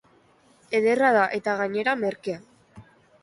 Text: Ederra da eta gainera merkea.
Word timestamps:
Ederra 0.77 1.11
da 1.17 1.27
eta 1.39 1.55
gainera 1.59 1.95
merkea. 2.05 2.83